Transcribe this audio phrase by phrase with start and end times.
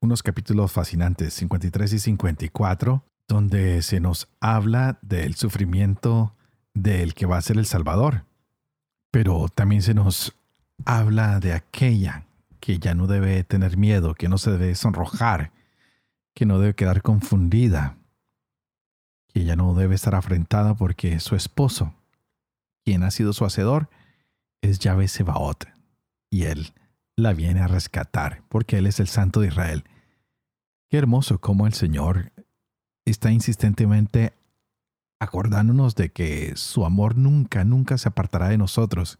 [0.00, 6.34] unos capítulos fascinantes, 53 y 54, donde se nos habla del sufrimiento
[6.74, 8.24] del que va a ser el Salvador.
[9.10, 10.36] Pero también se nos
[10.84, 12.26] habla de aquella
[12.60, 15.52] que ya no debe tener miedo, que no se debe sonrojar,
[16.34, 17.96] que no debe quedar confundida,
[19.32, 21.94] que ya no debe estar afrentada porque su esposo,
[22.84, 23.88] quien ha sido su hacedor,
[24.62, 25.68] es Yahvé Sebaot,
[26.30, 26.72] y él
[27.16, 29.84] la viene a rescatar, porque él es el Santo de Israel
[30.88, 32.32] Qué hermoso cómo el Señor
[33.04, 34.34] está insistentemente
[35.18, 39.18] acordándonos de que su amor nunca, nunca se apartará de nosotros,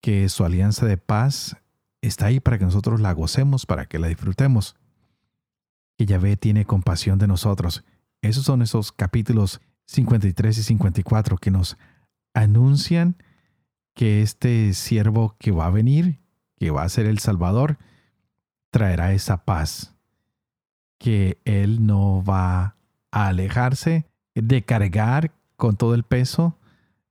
[0.00, 1.56] que su alianza de paz
[2.02, 4.76] está ahí para que nosotros la gocemos, para que la disfrutemos,
[5.96, 7.84] que Yahvé tiene compasión de nosotros.
[8.22, 11.76] Esos son esos capítulos 53 y 54 que nos
[12.32, 13.16] anuncian
[13.94, 16.20] que este siervo que va a venir,
[16.56, 17.78] que va a ser el Salvador,
[18.70, 19.94] traerá esa paz,
[21.00, 22.76] que Él no va
[23.10, 26.58] a alejarse de cargar con todo el peso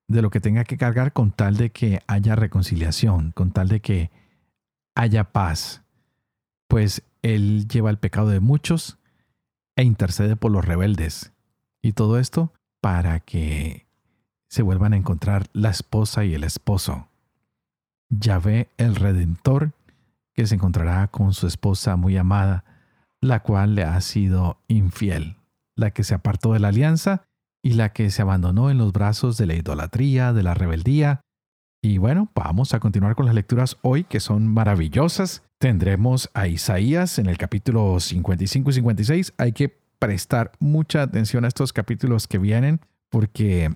[0.07, 3.81] de lo que tenga que cargar con tal de que haya reconciliación, con tal de
[3.81, 4.11] que
[4.95, 5.81] haya paz.
[6.67, 8.99] Pues Él lleva el pecado de muchos
[9.75, 11.33] e intercede por los rebeldes.
[11.81, 13.87] Y todo esto para que
[14.49, 17.07] se vuelvan a encontrar la esposa y el esposo.
[18.09, 19.73] Yahvé el Redentor,
[20.33, 22.65] que se encontrará con su esposa muy amada,
[23.21, 25.37] la cual le ha sido infiel,
[25.75, 27.23] la que se apartó de la alianza
[27.61, 31.21] y la que se abandonó en los brazos de la idolatría, de la rebeldía.
[31.81, 35.43] Y bueno, vamos a continuar con las lecturas hoy que son maravillosas.
[35.59, 39.33] Tendremos a Isaías en el capítulo 55 y 56.
[39.37, 42.79] Hay que prestar mucha atención a estos capítulos que vienen
[43.09, 43.75] porque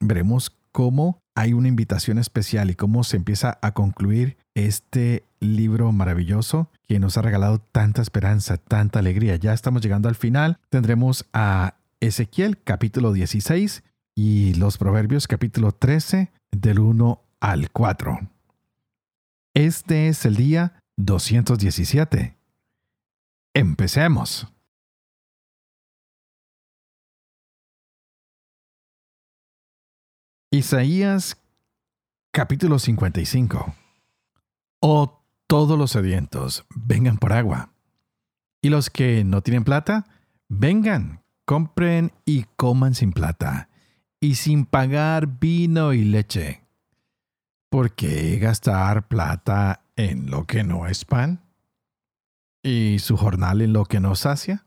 [0.00, 6.68] veremos cómo hay una invitación especial y cómo se empieza a concluir este libro maravilloso
[6.88, 9.36] que nos ha regalado tanta esperanza, tanta alegría.
[9.36, 10.58] Ya estamos llegando al final.
[10.70, 13.84] Tendremos a Ezequiel capítulo 16
[14.16, 18.28] y los Proverbios capítulo 13 del 1 al 4.
[19.54, 22.36] Este es el día 217.
[23.54, 24.53] Empecemos.
[30.54, 31.36] Isaías
[32.30, 33.74] capítulo 55.
[34.80, 37.72] Oh todos los sedientos, vengan por agua.
[38.62, 40.06] Y los que no tienen plata,
[40.48, 43.68] vengan, compren y coman sin plata,
[44.20, 46.62] y sin pagar vino y leche.
[47.68, 51.42] ¿Por qué gastar plata en lo que no es pan?
[52.62, 54.64] ¿Y su jornal en lo que no sacia?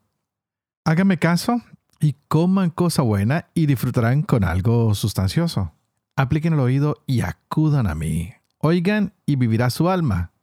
[0.84, 1.62] Háganme caso
[2.02, 5.77] y coman cosa buena y disfrutarán con algo sustancioso.
[6.18, 8.34] Apliquen el oído y acudan a mí.
[8.58, 10.34] Oigan y vivirá su alma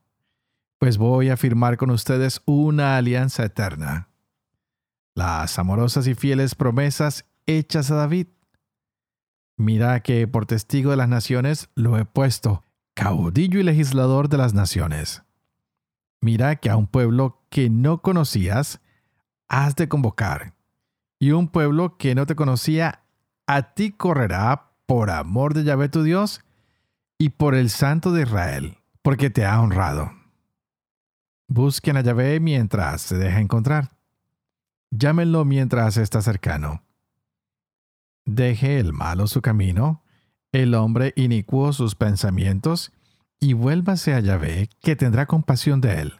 [0.84, 4.10] pues voy a firmar con ustedes una alianza eterna.
[5.14, 8.26] Las amorosas y fieles promesas hechas a David.
[9.56, 14.52] Mira que por testigo de las naciones lo he puesto, caudillo y legislador de las
[14.52, 15.22] naciones.
[16.20, 18.82] Mira que a un pueblo que no conocías,
[19.48, 20.52] has de convocar,
[21.18, 23.04] y un pueblo que no te conocía,
[23.46, 26.42] a ti correrá por amor de Yahvé tu Dios
[27.18, 30.12] y por el Santo de Israel, porque te ha honrado.
[31.48, 33.90] Busquen a Yahvé mientras se deja encontrar.
[34.90, 36.82] Llámenlo mientras está cercano.
[38.24, 40.02] Deje el malo su camino,
[40.52, 42.92] el hombre inicuo sus pensamientos,
[43.40, 46.14] y vuélvase a Yahvé, que tendrá compasión de él,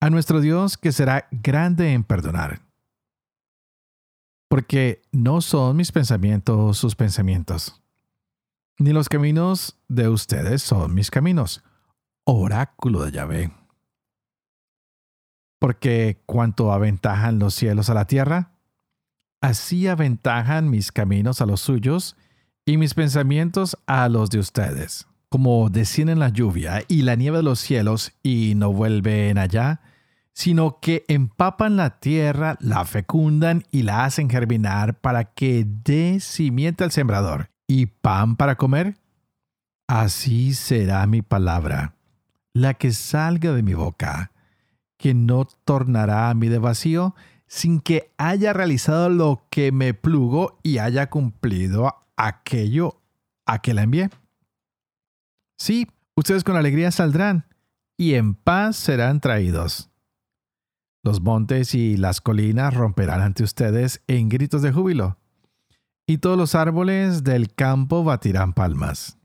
[0.00, 2.60] a nuestro Dios que será grande en perdonar.
[4.48, 7.81] Porque no son mis pensamientos sus pensamientos,
[8.82, 11.62] ni los caminos de ustedes son mis caminos.
[12.24, 13.62] Oráculo de Yahvé
[15.62, 18.50] porque cuanto aventajan los cielos a la tierra,
[19.40, 22.16] así aventajan mis caminos a los suyos
[22.66, 25.06] y mis pensamientos a los de ustedes.
[25.28, 29.82] Como descienden la lluvia y la nieve de los cielos y no vuelven allá,
[30.32, 36.82] sino que empapan la tierra, la fecundan y la hacen germinar para que dé simiente
[36.82, 38.96] al sembrador y pan para comer.
[39.86, 41.94] Así será mi palabra,
[42.54, 44.32] la que salga de mi boca
[45.02, 47.16] que no tornará a mí de vacío
[47.48, 53.02] sin que haya realizado lo que me plugo y haya cumplido aquello
[53.44, 54.10] a que la envié.
[55.58, 57.46] Sí, ustedes con alegría saldrán
[57.96, 59.90] y en paz serán traídos.
[61.02, 65.18] Los montes y las colinas romperán ante ustedes en gritos de júbilo,
[66.06, 69.18] y todos los árboles del campo batirán palmas.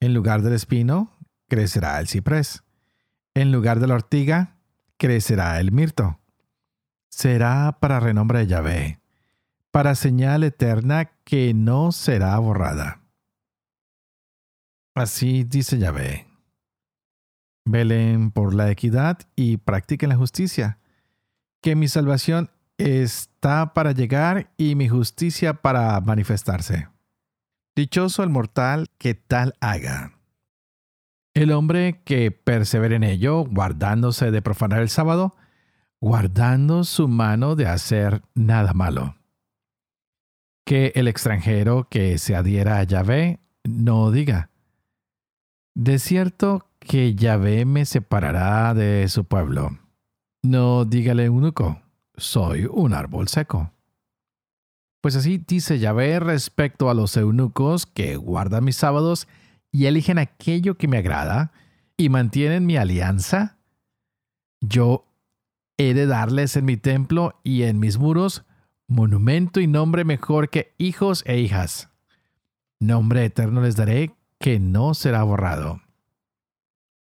[0.00, 1.18] En lugar del espino,
[1.48, 2.62] crecerá el ciprés.
[3.34, 4.58] En lugar de la ortiga,
[4.96, 6.20] crecerá el mirto.
[7.10, 9.00] Será para renombre de Yahvé,
[9.70, 13.02] para señal eterna que no será borrada.
[14.94, 16.26] Así dice Yahvé.
[17.64, 20.78] Velen por la equidad y practiquen la justicia,
[21.60, 26.88] que mi salvación está para llegar y mi justicia para manifestarse.
[27.76, 30.18] Dichoso el mortal que tal haga.
[31.34, 35.36] El hombre que persevera en ello, guardándose de profanar el sábado,
[36.00, 39.16] guardando su mano de hacer nada malo.
[40.64, 44.50] Que el extranjero que se adhiera a Yahvé no diga,
[45.74, 49.78] de cierto que Yahvé me separará de su pueblo.
[50.42, 51.80] No dígale eunuco,
[52.18, 53.72] soy un árbol seco.
[55.00, 59.28] Pues así dice Yahvé respecto a los eunucos que guardan mis sábados
[59.70, 61.52] y eligen aquello que me agrada
[61.96, 63.58] y mantienen mi alianza.
[64.60, 65.06] Yo
[65.76, 68.44] he de darles en mi templo y en mis muros
[68.88, 71.90] monumento y nombre mejor que hijos e hijas.
[72.80, 75.80] Nombre eterno les daré que no será borrado.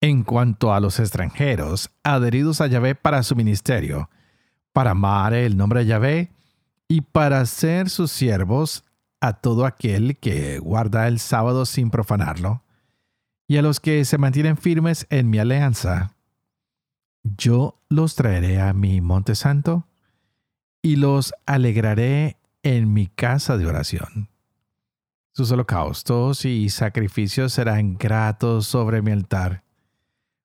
[0.01, 4.11] En cuanto a los extranjeros adheridos a Yahvé para su ministerio,
[4.75, 6.32] para amar el nombre de Yahvé
[6.88, 8.85] y para ser sus siervos
[9.21, 12.62] a todo aquel que guarda el sábado sin profanarlo,
[13.47, 16.12] y a los que se mantienen firmes en mi alianza,
[17.23, 19.87] yo los traeré a mi monte santo
[20.82, 24.29] y los alegraré en mi casa de oración.
[25.32, 29.62] Sus holocaustos y sacrificios serán gratos sobre mi altar,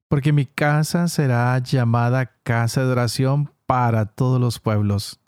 [0.08, 5.20] porque mi casa será llamada casa de oración para todos los pueblos.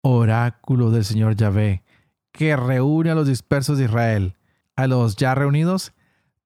[0.00, 1.84] Oráculo del Señor Yahvé,
[2.32, 4.38] que reúne a los dispersos de Israel,
[4.74, 5.92] a los ya reunidos,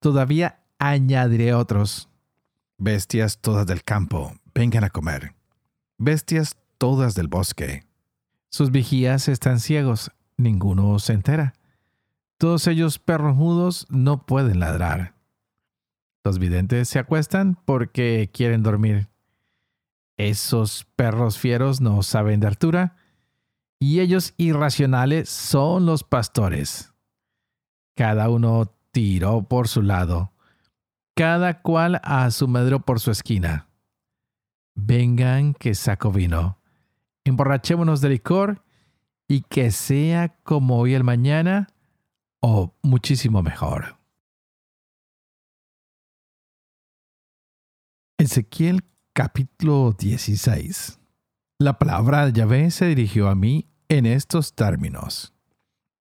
[0.00, 2.08] todavía añadiré otros.
[2.76, 5.36] Bestias todas del campo, vengan a comer.
[5.96, 7.84] Bestias todas del bosque.
[8.48, 11.54] Sus vigías están ciegos, ninguno se entera.
[12.36, 15.14] Todos ellos perros mudos no pueden ladrar.
[16.24, 19.06] Los videntes se acuestan porque quieren dormir.
[20.20, 22.94] Esos perros fieros no saben de altura,
[23.78, 26.92] y ellos irracionales son los pastores.
[27.96, 30.34] Cada uno tiró por su lado,
[31.16, 33.70] cada cual a su medro por su esquina.
[34.74, 36.60] Vengan que saco vino,
[37.24, 38.62] emborrachémonos de licor,
[39.26, 41.68] y que sea como hoy el mañana,
[42.40, 43.96] o muchísimo mejor.
[48.18, 50.98] Ezequiel capítulo 16.
[51.58, 55.34] La palabra de Yahvé se dirigió a mí en estos términos.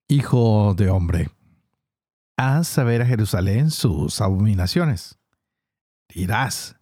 [0.07, 1.29] Hijo de hombre,
[2.37, 5.19] haz saber a Jerusalén sus abominaciones.
[6.13, 6.75] Dirás,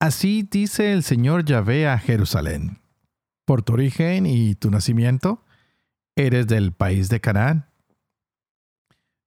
[0.00, 2.78] así dice el Señor Yahvé a Jerusalén.
[3.44, 5.44] Por tu origen y tu nacimiento,
[6.16, 7.74] eres del país de Canaán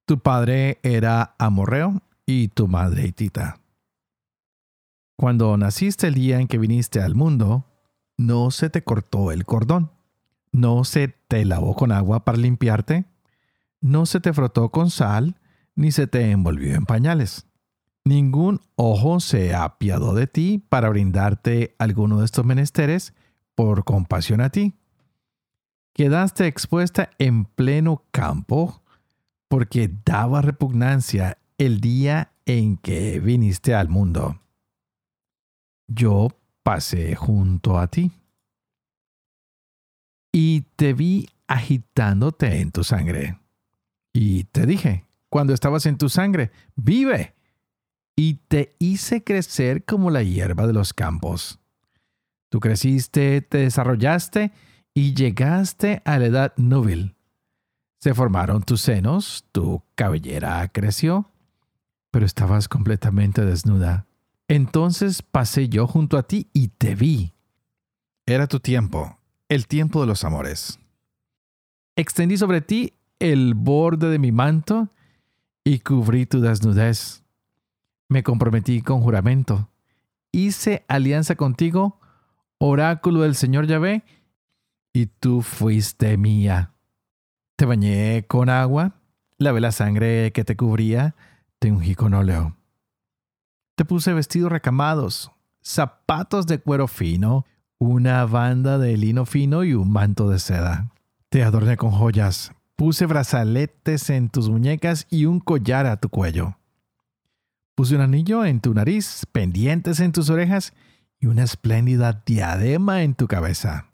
[0.07, 3.59] tu padre era amorreo y tu madre hitita.
[5.17, 7.65] Cuando naciste el día en que viniste al mundo,
[8.17, 9.91] no se te cortó el cordón,
[10.51, 13.05] no se te lavó con agua para limpiarte,
[13.81, 15.39] no se te frotó con sal,
[15.73, 17.47] ni se te envolvió en pañales.
[18.05, 23.15] Ningún ojo se apiadó de ti para brindarte alguno de estos menesteres
[23.55, 24.75] por compasión a ti.
[25.93, 28.83] Quedaste expuesta en pleno campo
[29.47, 34.39] porque daba repugnancia el día en que viniste al mundo.
[35.87, 36.29] Yo
[36.63, 38.11] pasé junto a ti
[40.31, 43.39] y te vi agitándote en tu sangre.
[44.13, 47.35] Y te dije, cuando estabas en tu sangre, vive.
[48.15, 51.59] Y te hice crecer como la hierba de los campos.
[52.49, 54.51] Tú creciste, te desarrollaste
[54.93, 57.17] y llegaste a la edad núbil
[57.99, 61.31] se formaron tus senos, tu cabellera creció,
[62.11, 64.06] pero estabas completamente desnuda.
[64.47, 67.33] Entonces pasé yo junto a ti y te vi.
[68.25, 69.17] Era tu tiempo,
[69.49, 70.79] el tiempo de los amores.
[71.95, 74.89] Extendí sobre ti el borde de mi manto
[75.63, 77.23] y cubrí tu desnudez.
[78.09, 79.69] Me comprometí con juramento
[80.37, 81.99] hice alianza contigo,
[82.59, 84.03] oráculo del Señor Yahvé,
[84.93, 86.73] y tú fuiste mía.
[87.55, 89.01] Te bañé con agua,
[89.37, 91.15] lavé la sangre que te cubría,
[91.59, 92.55] te ungí con óleo.
[93.77, 95.31] Te puse vestidos recamados,
[95.61, 97.45] zapatos de cuero fino,
[97.77, 100.89] una banda de lino fino y un manto de seda.
[101.29, 106.57] Te adorné con joyas, puse brazaletes en tus muñecas y un collar a tu cuello.
[107.75, 110.73] Puse un anillo en tu nariz, pendientes en tus orejas
[111.19, 113.91] y una espléndida diadema en tu cabeza.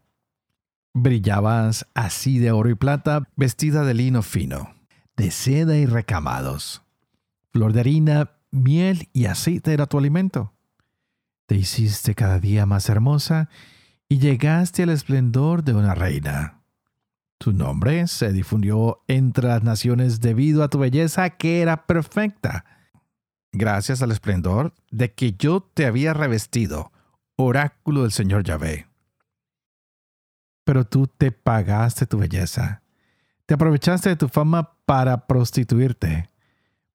[0.93, 4.75] Brillabas así de oro y plata, vestida de lino fino,
[5.17, 6.83] de seda y recamados.
[7.51, 10.53] Flor de harina, miel y aceite era tu alimento.
[11.45, 13.49] Te hiciste cada día más hermosa
[14.07, 16.61] y llegaste al esplendor de una reina.
[17.37, 22.65] Tu nombre se difundió entre las naciones debido a tu belleza que era perfecta
[23.53, 26.91] gracias al esplendor de que yo te había revestido,
[27.37, 28.87] oráculo del Señor Yahvé.
[30.65, 32.81] Pero tú te pagaste tu belleza,
[33.45, 36.29] te aprovechaste de tu fama para prostituirte,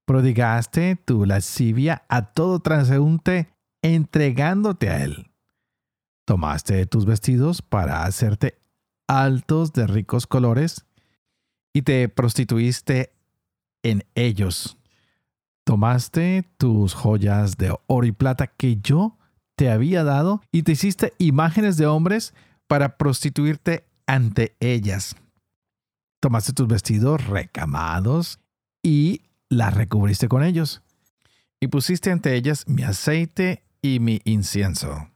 [0.09, 5.31] prodigaste tu lascivia a todo transeúnte entregándote a él.
[6.27, 8.59] Tomaste tus vestidos para hacerte
[9.07, 10.85] altos de ricos colores
[11.73, 13.13] y te prostituiste
[13.85, 14.79] en ellos
[15.69, 19.19] Tomaste tus joyas de oro y plata que yo
[19.55, 22.33] te había dado y te hiciste imágenes de hombres
[22.67, 25.15] para prostituirte ante ellas.
[26.23, 28.41] Tomaste tus vestidos recamados
[28.83, 30.83] y las recubriste con ellos.
[31.61, 35.09] Y pusiste ante ellas mi aceite y mi incienso.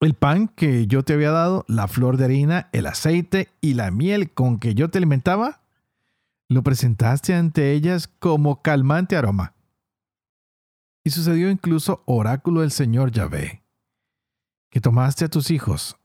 [0.00, 3.90] El pan que yo te había dado, la flor de harina, el aceite y la
[3.90, 5.62] miel con que yo te alimentaba,
[6.48, 9.54] lo presentaste ante ellas como calmante aroma.
[11.02, 13.62] Y sucedió incluso oráculo del Señor Yahvé,
[14.70, 15.96] que tomaste a tus hijos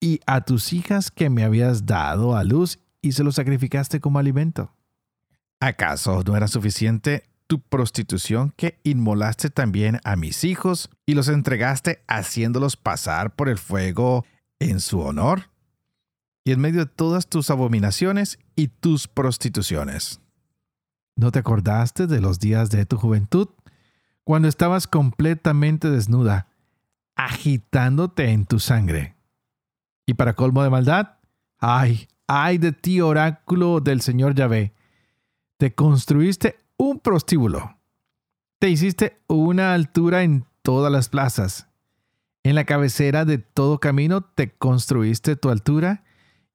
[0.00, 4.18] y a tus hijas que me habías dado a luz y se los sacrificaste como
[4.18, 4.72] alimento.
[5.62, 12.02] ¿Acaso no era suficiente tu prostitución que inmolaste también a mis hijos y los entregaste
[12.08, 14.26] haciéndolos pasar por el fuego
[14.58, 15.50] en su honor?
[16.44, 20.20] Y en medio de todas tus abominaciones y tus prostituciones.
[21.14, 23.46] ¿No te acordaste de los días de tu juventud
[24.24, 26.48] cuando estabas completamente desnuda,
[27.14, 29.14] agitándote en tu sangre.
[30.06, 31.18] Y para colmo de maldad,
[31.60, 34.74] ay, ay de ti, oráculo del Señor Yahvé,
[35.62, 37.78] te construiste un prostíbulo.
[38.58, 41.68] Te hiciste una altura en todas las plazas.
[42.42, 46.02] En la cabecera de todo camino te construiste tu altura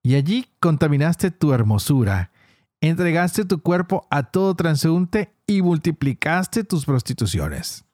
[0.04, 2.34] y allí contaminaste tu hermosura
[2.82, 7.86] entregaste tu cuerpo a todo transeúnte y multiplicaste tus prostituciones.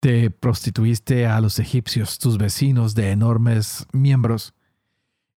[0.00, 4.52] Te prostituiste a los egipcios, tus vecinos de enormes miembros,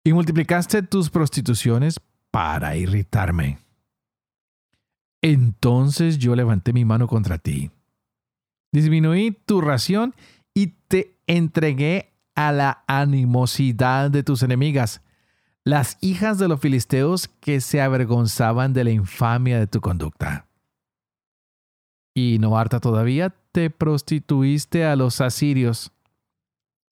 [0.04, 2.00] y multiplicaste tus prostituciones
[2.30, 3.58] para irritarme.
[5.22, 7.70] Entonces yo levanté mi mano contra ti.
[8.72, 10.14] Disminuí tu ración
[10.52, 15.00] y te entregué a la animosidad de tus enemigas
[15.64, 20.48] las hijas de los filisteos que se avergonzaban de la infamia de tu conducta.
[22.14, 25.92] Y no harta todavía, te prostituiste a los asirios.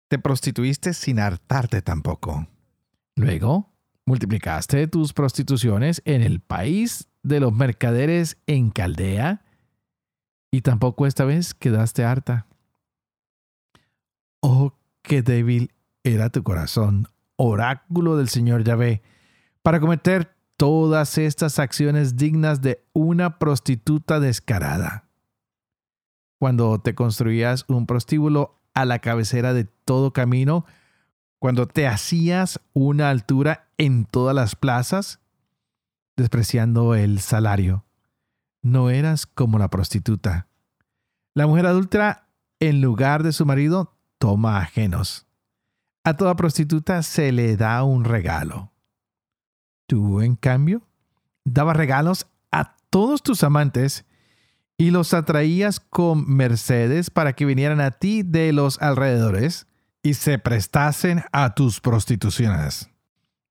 [0.09, 2.47] Te prostituiste sin hartarte tampoco.
[3.17, 3.69] Luego,
[4.07, 9.43] multiplicaste tus prostituciones en el país de los mercaderes en Caldea,
[10.51, 12.47] y tampoco esta vez quedaste harta.
[14.41, 14.73] Oh,
[15.03, 15.73] qué débil
[16.03, 19.03] era tu corazón, oráculo del Señor Yahvé,
[19.63, 25.05] para cometer todas estas acciones dignas de una prostituta descarada.
[26.39, 30.65] Cuando te construías un prostíbulo a la cabecera de todo camino,
[31.39, 35.21] cuando te hacías una altura en todas las plazas,
[36.21, 37.85] despreciando el salario,
[38.63, 40.47] no eras como la prostituta.
[41.35, 42.29] La mujer adulta,
[42.61, 45.27] en lugar de su marido, toma ajenos.
[46.05, 48.73] A toda prostituta se le da un regalo.
[49.87, 50.83] Tú, en cambio,
[51.45, 54.05] dabas regalos a todos tus amantes
[54.79, 59.67] y los atraías con mercedes para que vinieran a ti de los alrededores
[60.03, 62.89] y se prestasen a tus prostituciones.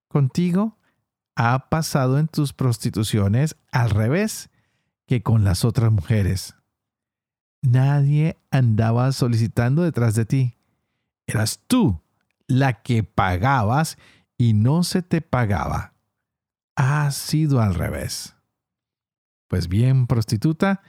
[0.08, 0.79] Contigo
[1.42, 4.50] ha pasado en tus prostituciones al revés
[5.08, 6.54] que con las otras mujeres.
[7.62, 10.58] Nadie andaba solicitando detrás de ti.
[11.28, 12.02] Eras tú
[12.48, 13.98] la que pagabas
[14.38, 15.94] y no se te pagaba.
[16.76, 18.36] Ha sido al revés.
[19.48, 20.82] Pues bien, prostituta,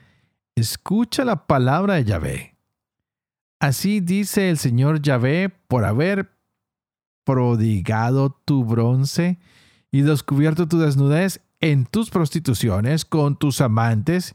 [0.57, 2.57] escucha la palabra de Yahvé.
[3.61, 6.33] Así dice el Señor Yahvé por haber
[7.23, 9.39] prodigado tu bronce
[9.93, 14.35] y descubierto tu desnudez en tus prostituciones con tus amantes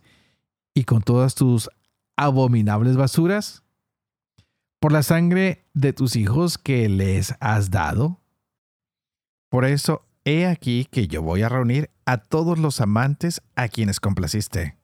[0.74, 1.69] y con todas tus
[2.17, 3.63] abominables basuras?
[4.79, 8.21] ¿Por la sangre de tus hijos que les has dado?
[9.50, 14.00] Por eso, he aquí que yo voy a reunir a todos los amantes a quienes
[14.00, 14.77] complaciste,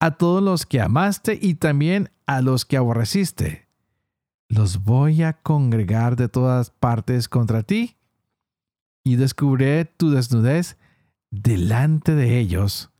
[0.00, 3.68] a todos los que amaste y también a los que aborreciste.
[4.48, 7.97] Los voy a congregar de todas partes contra ti
[9.08, 10.76] y descubriré tu desnudez
[11.30, 12.90] delante de ellos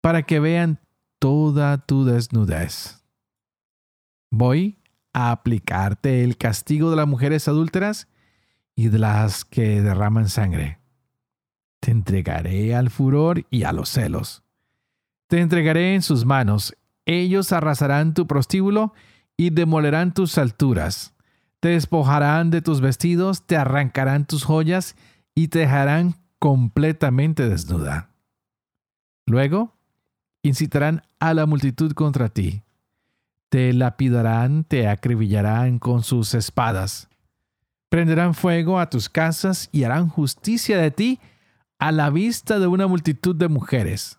[0.00, 0.80] para que vean
[1.18, 3.04] toda tu desnudez.
[4.30, 4.78] Voy
[5.12, 8.08] a aplicarte el castigo de las mujeres adúlteras
[8.74, 10.78] y de las que derraman sangre.
[11.80, 14.42] Te entregaré al furor y a los celos.
[15.28, 16.74] Te entregaré en sus manos.
[17.04, 18.94] Ellos arrasarán tu prostíbulo
[19.36, 21.12] y demolerán tus alturas.
[21.60, 24.96] Te despojarán de tus vestidos, te arrancarán tus joyas
[25.36, 28.10] y te dejarán completamente desnuda.
[29.26, 29.76] Luego,
[30.42, 32.62] incitarán a la multitud contra ti.
[33.50, 37.08] Te lapidarán, te acribillarán con sus espadas.
[37.88, 41.20] Prenderán fuego a tus casas y harán justicia de ti
[41.78, 44.18] a la vista de una multitud de mujeres.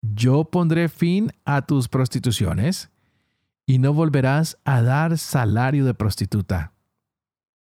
[0.00, 2.90] Yo pondré fin a tus prostituciones
[3.66, 6.72] y no volverás a dar salario de prostituta.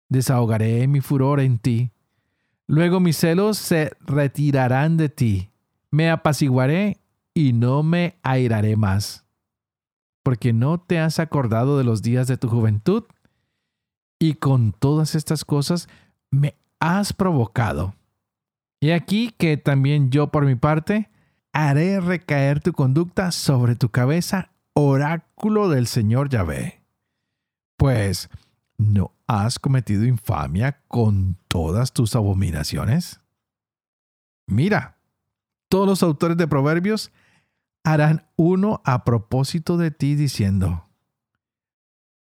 [0.09, 1.91] Desahogaré mi furor en ti.
[2.67, 5.49] Luego mis celos se retirarán de ti.
[5.89, 6.99] Me apaciguaré
[7.33, 9.25] y no me airaré más.
[10.21, 13.05] Porque no te has acordado de los días de tu juventud
[14.19, 15.87] y con todas estas cosas
[16.29, 17.95] me has provocado.
[18.81, 21.09] Y aquí que también yo por mi parte
[21.53, 26.83] haré recaer tu conducta sobre tu cabeza oráculo del Señor Yahvé.
[27.77, 28.29] Pues,
[28.77, 33.19] ¿no has cometido infamia con todas tus abominaciones?
[34.47, 34.97] Mira,
[35.69, 37.11] todos los autores de Proverbios
[37.83, 40.87] harán uno a propósito de ti diciendo,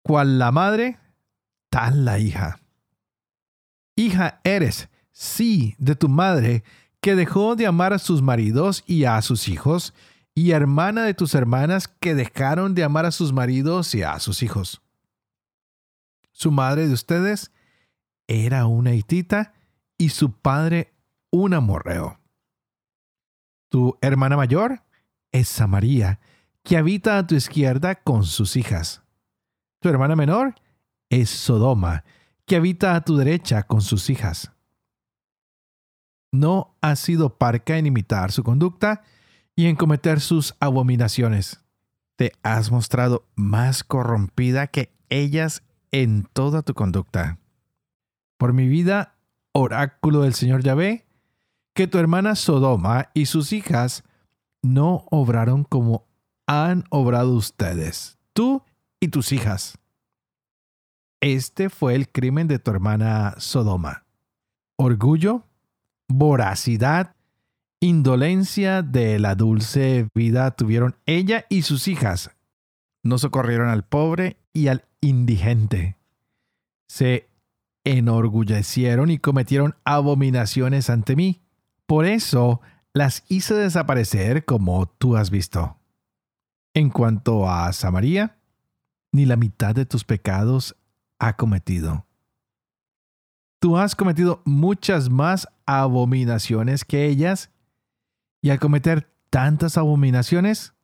[0.02, 0.98] cual la madre,
[1.70, 2.60] tal la hija.
[3.96, 6.64] Hija eres, sí, de tu madre,
[7.00, 9.94] que dejó de amar a sus maridos y a sus hijos,
[10.34, 14.42] y hermana de tus hermanas que dejaron de amar a sus maridos y a sus
[14.42, 14.81] hijos.
[16.42, 17.52] Su madre de ustedes
[18.26, 19.54] era una hitita
[19.96, 20.92] y su padre
[21.30, 22.18] un amorreo.
[23.68, 24.82] Tu hermana mayor
[25.30, 26.18] es Samaría,
[26.64, 29.04] que habita a tu izquierda con sus hijas.
[29.78, 30.56] Tu hermana menor
[31.10, 32.02] es Sodoma,
[32.44, 34.50] que habita a tu derecha con sus hijas.
[36.32, 39.04] No has sido parca en imitar su conducta,
[39.54, 41.60] y en cometer sus abominaciones.
[42.16, 47.38] Te has mostrado más corrompida que ellas en toda tu conducta.
[48.38, 49.14] Por mi vida,
[49.52, 51.06] oráculo del Señor Yahvé,
[51.74, 54.02] que tu hermana Sodoma y sus hijas
[54.62, 56.06] no obraron como
[56.46, 58.62] han obrado ustedes, tú
[59.00, 59.78] y tus hijas.
[61.20, 64.04] Este fue el crimen de tu hermana Sodoma.
[64.76, 65.44] Orgullo,
[66.08, 67.14] voracidad
[67.82, 72.30] indolencia de la dulce vida tuvieron ella y sus hijas.
[73.02, 75.96] No socorrieron al pobre y al indigente.
[76.88, 77.28] Se
[77.84, 81.40] enorgullecieron y cometieron abominaciones ante mí.
[81.86, 82.60] Por eso
[82.92, 85.76] las hice desaparecer como tú has visto.
[86.74, 88.36] En cuanto a Samaria,
[89.12, 90.76] ni la mitad de tus pecados
[91.18, 92.06] ha cometido.
[93.60, 97.50] Tú has cometido muchas más abominaciones que ellas
[98.40, 100.74] y al cometer tantas abominaciones,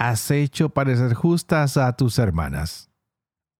[0.00, 2.90] has hecho parecer justas a tus hermanas.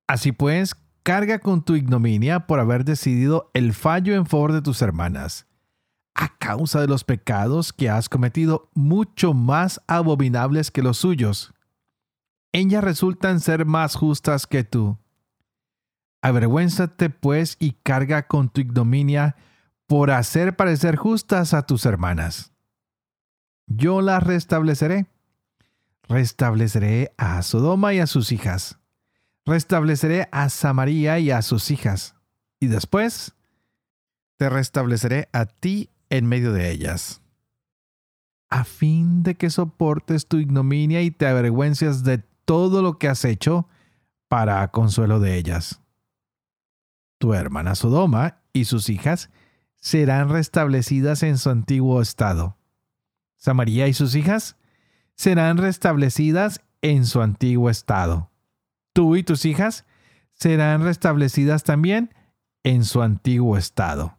[0.09, 4.81] Así pues, carga con tu ignominia por haber decidido el fallo en favor de tus
[4.81, 5.47] hermanas,
[6.15, 11.53] a causa de los pecados que has cometido mucho más abominables que los suyos.
[12.53, 14.97] Ellas resultan ser más justas que tú.
[16.23, 19.37] Avergüénzate pues y carga con tu ignominia
[19.87, 22.51] por hacer parecer justas a tus hermanas
[23.71, 25.07] yo las restableceré.
[26.11, 28.81] Restableceré a Sodoma y a sus hijas.
[29.47, 32.17] Restableceré a Samaria y a sus hijas.
[32.59, 33.37] Y después
[34.37, 37.23] te restableceré a ti en medio de ellas.
[38.49, 43.25] A fin de que soportes tu ignominia y te avergüences de todo lo que has
[43.25, 43.69] hecho
[44.27, 45.81] para consuelo de ellas.
[47.19, 49.31] Tu hermana Sodoma y sus hijas
[49.77, 52.57] serán restablecidas en su antiguo estado
[53.37, 54.57] Samaria y sus hijas
[55.21, 58.31] serán restablecidas en su antiguo estado.
[58.95, 59.85] tú y tus hijas
[60.33, 62.15] serán restablecidas también
[62.63, 64.17] en su antiguo estado.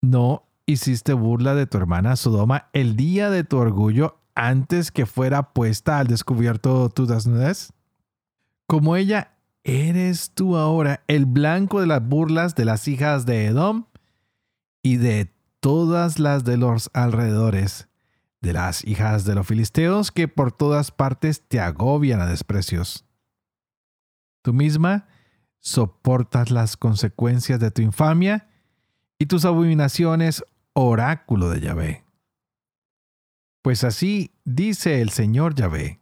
[0.00, 5.52] No hiciste burla de tu hermana Sodoma el día de tu orgullo antes que fuera
[5.52, 7.72] puesta al descubierto tu desnudez?
[8.68, 9.32] Como ella,
[9.64, 13.86] ¿eres tú ahora el blanco de las burlas de las hijas de Edom
[14.80, 17.88] y de todas las de los alrededores,
[18.40, 23.04] de las hijas de los filisteos que por todas partes te agobian a desprecios?
[24.42, 25.06] Tú misma
[25.60, 28.48] soportas las consecuencias de tu infamia
[29.18, 32.04] y tus abominaciones, oráculo de Yahvé.
[33.62, 36.00] Pues así dice el Señor Yahvé.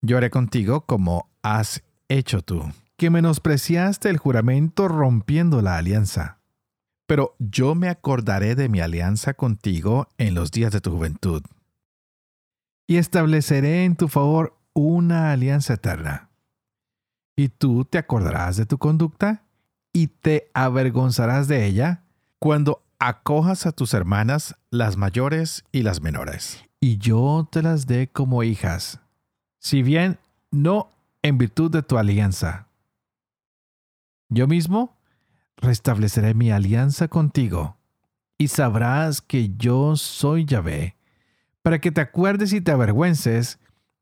[0.00, 2.64] Yo haré contigo como has hecho tú,
[2.96, 6.41] que menospreciaste el juramento rompiendo la alianza.
[7.06, 11.42] Pero yo me acordaré de mi alianza contigo en los días de tu juventud.
[12.86, 16.30] Y estableceré en tu favor una alianza eterna.
[17.36, 19.42] Y tú te acordarás de tu conducta
[19.92, 22.02] y te avergonzarás de ella
[22.38, 26.64] cuando acojas a tus hermanas, las mayores y las menores.
[26.80, 29.00] Y yo te las dé como hijas,
[29.58, 30.18] si bien
[30.50, 30.90] no
[31.22, 32.68] en virtud de tu alianza.
[34.28, 34.96] Yo mismo
[35.62, 37.78] restableceré mi alianza contigo,
[38.36, 40.96] y sabrás que yo soy Yahvé,
[41.62, 43.60] para que te acuerdes y te avergüences,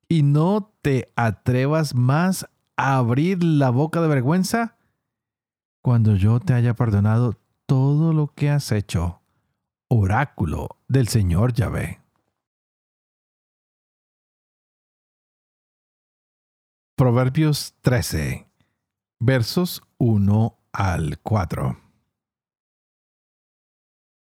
[0.08, 4.78] y no te atrevas más a abrir la boca de vergüenza
[5.82, 9.20] cuando yo te haya perdonado todo lo que has hecho.
[9.88, 12.00] Oráculo del Señor Yahvé.
[16.96, 18.46] Proverbios 13,
[19.20, 21.76] versos 1 al 4.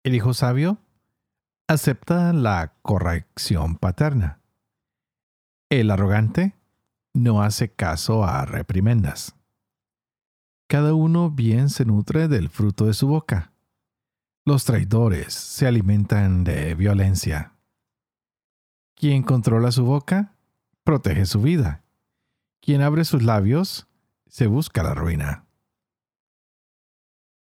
[0.04, 0.78] El hijo sabio
[1.66, 4.40] acepta la corrección paterna.
[5.70, 6.54] El arrogante
[7.12, 9.34] no hace caso a reprimendas.
[10.68, 13.52] Cada uno bien se nutre del fruto de su boca.
[14.44, 17.54] Los traidores se alimentan de violencia.
[18.94, 20.34] Quien controla su boca,
[20.84, 21.84] protege su vida.
[22.60, 23.88] Quien abre sus labios,
[24.26, 25.47] se busca la ruina.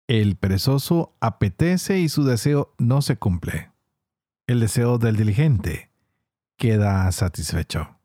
[0.08, 3.72] El perezoso apetece y su deseo no se cumple.
[4.48, 5.92] El deseo del diligente
[6.56, 8.00] queda satisfecho.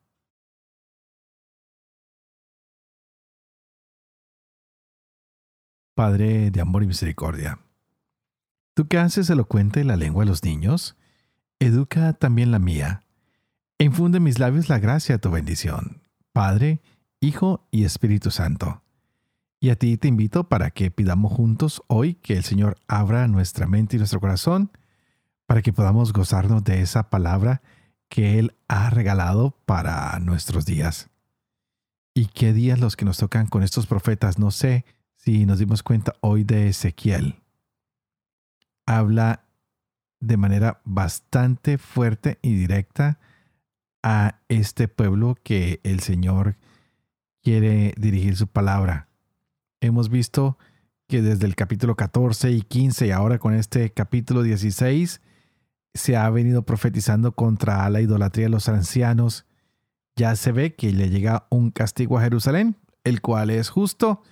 [5.94, 7.60] Padre de amor y misericordia.
[8.74, 10.96] Tú que haces elocuente la lengua de los niños,
[11.60, 13.04] educa también la mía.
[13.78, 16.80] E infunde en mis labios la gracia de tu bendición, Padre,
[17.20, 18.81] Hijo y Espíritu Santo.
[19.62, 23.68] Y a ti te invito para que pidamos juntos hoy que el Señor abra nuestra
[23.68, 24.72] mente y nuestro corazón
[25.46, 27.62] para que podamos gozarnos de esa palabra
[28.08, 31.10] que Él ha regalado para nuestros días.
[32.12, 34.36] ¿Y qué días los que nos tocan con estos profetas?
[34.36, 37.36] No sé si nos dimos cuenta hoy de Ezequiel,
[38.84, 39.44] habla
[40.18, 43.20] de manera bastante fuerte y directa
[44.02, 46.56] a este pueblo que el Señor
[47.44, 49.11] quiere dirigir su palabra.
[49.82, 50.56] Hemos visto
[51.08, 55.20] que desde el capítulo 14 y 15 y ahora con este capítulo 16
[55.92, 59.44] se ha venido profetizando contra la idolatría de los ancianos.
[60.16, 64.22] Ya se ve que le llega un castigo a Jerusalén, el cual es justo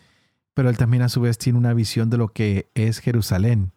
[0.54, 3.72] pero él también a su vez tiene una visión de lo que es Jerusalén.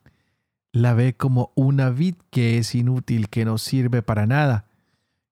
[0.71, 4.65] La ve como una vid que es inútil, que no sirve para nada,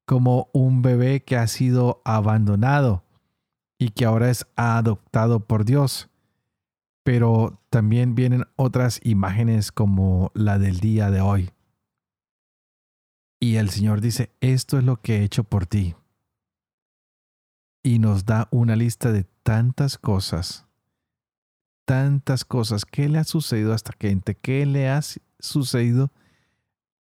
[0.05, 3.03] como un bebé que ha sido abandonado
[3.79, 6.10] y que ahora es adoptado por Dios.
[7.03, 11.51] Pero también vienen otras imágenes como la del día de hoy.
[13.39, 15.95] Y el Señor dice, esto es lo que he hecho por ti.
[17.83, 20.67] Y nos da una lista de tantas cosas
[21.91, 22.85] tantas cosas.
[22.85, 24.33] ¿Qué le ha sucedido a esta gente?
[24.33, 25.01] ¿Qué le ha
[25.39, 26.09] sucedido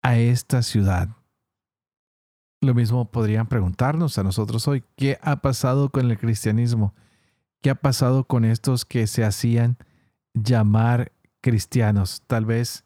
[0.02, 1.10] a esta ciudad?
[2.60, 6.94] Lo mismo podrían preguntarnos a nosotros hoy, ¿qué ha pasado con el cristianismo?
[7.62, 9.78] ¿Qué ha pasado con estos que se hacían
[10.34, 12.24] llamar cristianos?
[12.26, 12.84] Tal vez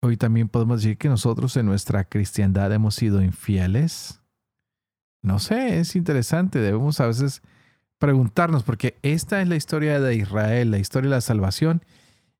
[0.00, 4.22] hoy también podemos decir que nosotros en nuestra cristiandad hemos sido infieles.
[5.22, 7.42] No sé, es interesante, debemos a veces
[7.98, 11.84] preguntarnos, porque esta es la historia de Israel, la historia de la salvación,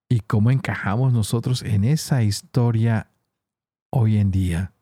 [0.09, 3.11] y cómo encajamos nosotros en esa historia
[3.91, 4.73] hoy en día.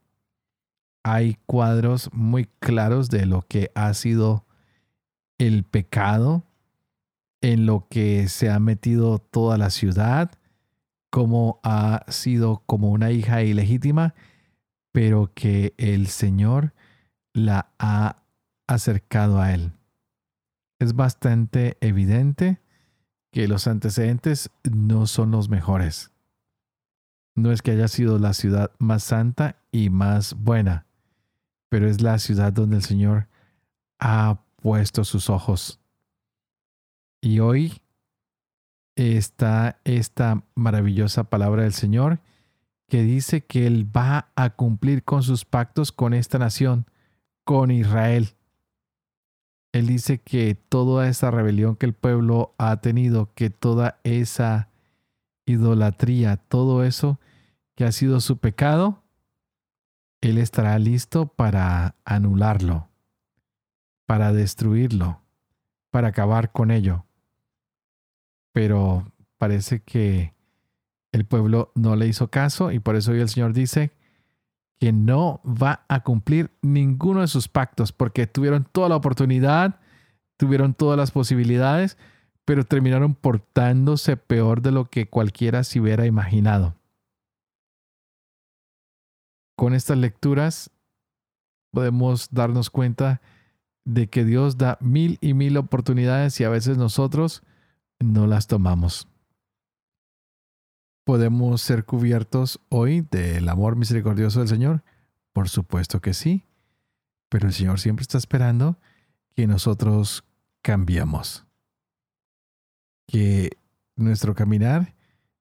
[1.03, 4.47] Hay cuadros muy claros de lo que ha sido
[5.39, 6.45] el pecado,
[7.43, 10.33] en lo que se ha metido toda la ciudad,
[11.11, 14.15] cómo ha sido como una hija ilegítima,
[14.93, 16.73] pero que el Señor
[17.35, 18.17] la ha
[18.67, 19.73] acercado a Él
[20.83, 22.61] es bastante evidente
[23.31, 26.11] que los antecedentes no son los mejores.
[27.35, 30.87] No es que haya sido la ciudad más santa y más buena,
[31.71, 33.29] pero es la ciudad donde el Señor
[33.99, 35.81] ha puesto sus ojos.
[37.25, 37.81] Y hoy
[38.97, 42.19] está esta maravillosa palabra del Señor
[42.89, 46.85] que dice que Él va a cumplir con sus pactos con esta nación,
[47.45, 48.31] con Israel.
[49.71, 54.69] Él dice que toda esa rebelión que el pueblo ha tenido, que toda esa
[55.47, 57.21] idolatría, todo eso
[57.77, 59.05] que ha sido su pecado,
[60.21, 62.89] Él estará listo para anularlo,
[64.07, 65.23] para destruirlo,
[65.93, 67.07] para acabar con ello.
[68.53, 70.35] Pero parece que
[71.13, 73.93] el pueblo no le hizo caso y por eso hoy el Señor dice
[74.81, 79.79] que no va a cumplir ninguno de sus pactos, porque tuvieron toda la oportunidad,
[80.37, 81.97] tuvieron todas las posibilidades,
[82.45, 86.75] pero terminaron portándose peor de lo que cualquiera se hubiera imaginado.
[89.57, 90.73] Con estas lecturas
[91.71, 93.21] podemos darnos cuenta
[93.85, 97.45] de que Dios da mil y mil oportunidades y a veces nosotros
[98.03, 99.09] no las tomamos.
[101.05, 104.85] ¿Podemos ser cubiertos hoy del amor misericordioso del Señor?
[105.33, 106.47] Por supuesto que sí,
[107.29, 108.79] pero el Señor siempre está esperando
[109.35, 110.25] que nosotros
[110.63, 111.45] cambiemos,
[113.07, 113.59] que
[113.97, 114.95] nuestro caminar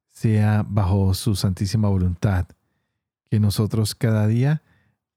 [0.10, 2.48] sea bajo su santísima voluntad,
[3.30, 4.64] que nosotros cada día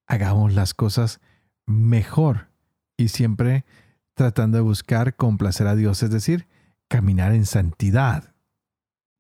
[0.07, 1.21] hagamos las cosas
[1.67, 2.49] mejor
[2.97, 3.65] y siempre
[4.15, 6.47] tratando de buscar complacer a Dios, es decir,
[6.95, 8.37] caminar en santidad.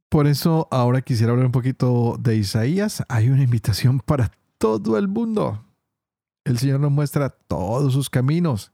[0.08, 3.02] Por eso ahora quisiera hablar un poquito de Isaías.
[3.08, 5.66] Hay una invitación para todo el mundo.
[6.44, 8.70] El Señor nos muestra todos sus caminos.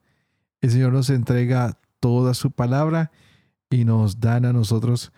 [0.60, 3.10] El Señor nos entrega toda su palabra
[3.70, 5.12] y nos dan a nosotros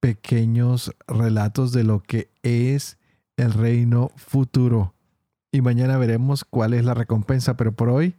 [0.00, 2.96] pequeños relatos de lo que es
[3.36, 4.94] el reino futuro.
[5.52, 8.14] Y mañana veremos cuál es la recompensa, pero por hoy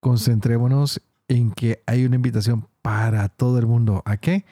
[0.00, 4.02] concentrémonos en que hay una invitación para todo el mundo.
[4.04, 4.44] ¿A qué?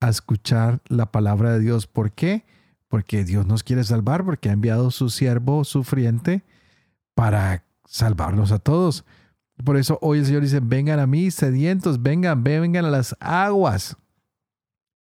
[0.00, 1.86] a escuchar la palabra de Dios.
[1.86, 2.44] ¿Por qué?
[2.88, 6.44] Porque Dios nos quiere salvar, porque ha enviado su siervo sufriente
[7.14, 9.04] para salvarnos a todos.
[9.64, 13.96] Por eso hoy el Señor dice, vengan a mí sedientos, vengan, vengan a las aguas.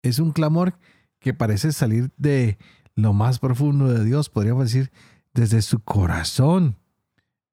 [0.02, 0.74] Es un clamor
[1.18, 2.58] que parece salir de
[2.94, 4.92] lo más profundo de Dios, podríamos decir,
[5.32, 6.76] desde su corazón,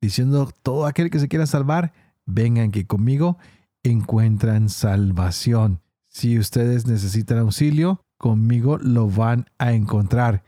[0.02, 1.94] diciendo, todo aquel que se quiera salvar,
[2.26, 3.38] vengan que conmigo
[3.84, 5.82] encuentran salvación.
[6.08, 10.44] Si ustedes necesitan auxilio, conmigo lo van a encontrar.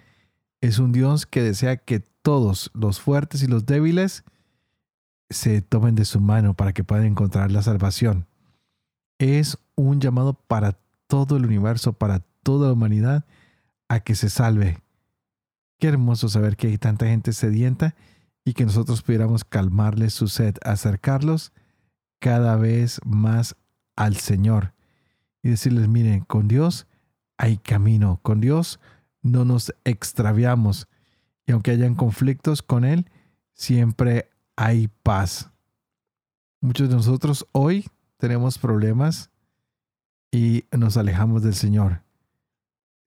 [0.59, 4.23] Es un Dios que desea que todos, los fuertes y los débiles,
[5.29, 8.27] se tomen de su mano para que puedan encontrar la salvación.
[9.17, 13.25] Es un llamado para todo el universo, para toda la humanidad,
[13.87, 14.81] a que se salve.
[15.79, 17.95] Qué hermoso saber que hay tanta gente sedienta
[18.43, 21.53] y que nosotros pudiéramos calmarles su sed, acercarlos
[22.21, 23.55] cada vez más
[23.95, 24.73] al Señor
[25.41, 26.87] y decirles, miren, con Dios
[27.37, 28.79] hay camino, con Dios
[29.23, 30.87] no nos extraviamos
[31.47, 33.09] y aunque hayan conflictos con Él,
[33.53, 35.49] siempre hay paz.
[36.61, 39.31] Muchos de nosotros hoy tenemos problemas
[40.31, 42.03] y nos alejamos del Señor.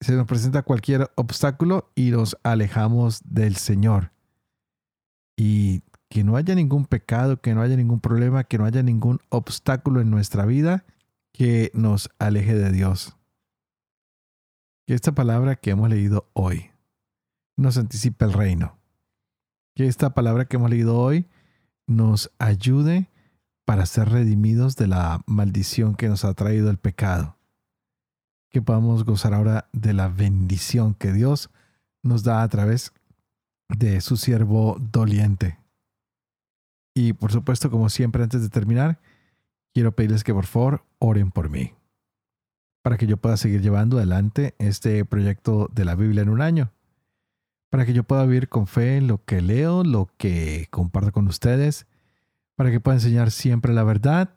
[0.00, 4.11] Se nos presenta cualquier obstáculo y nos alejamos del Señor.
[5.37, 5.83] Y
[6.14, 10.00] que no haya ningún pecado, que no haya ningún problema, que no haya ningún obstáculo
[10.00, 10.85] en nuestra vida
[11.33, 13.16] que nos aleje de Dios.
[14.87, 16.70] Que esta palabra que hemos leído hoy
[17.57, 18.79] nos anticipe el reino.
[19.74, 21.27] Que esta palabra que hemos leído hoy
[21.88, 23.11] nos ayude
[23.64, 27.38] para ser redimidos de la maldición que nos ha traído el pecado.
[28.50, 31.50] Que podamos gozar ahora de la bendición que Dios
[32.05, 32.92] nos da a través
[33.68, 35.63] de su siervo doliente.
[36.94, 39.00] Y por supuesto, como siempre, antes de terminar,
[39.74, 41.74] quiero pedirles que por favor oren por mí,
[42.83, 46.70] para que yo pueda seguir llevando adelante este proyecto de la Biblia en un año,
[47.68, 51.87] para que yo pueda vivir con fe lo que leo, lo que comparto con ustedes,
[52.54, 54.30] para que pueda enseñar siempre la verdad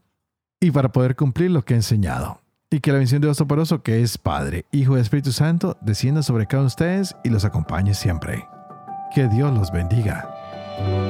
[0.60, 2.41] y para poder cumplir lo que he enseñado.
[2.72, 6.24] Y que la bendición de Dios Toporoso, que es Padre, Hijo y Espíritu Santo, descienda
[6.24, 8.46] sobre cada uno de ustedes y los acompañe siempre.
[9.13, 11.07] Que Dios los bendiga.